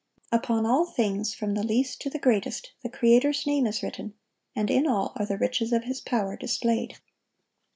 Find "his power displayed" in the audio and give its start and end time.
5.83-6.97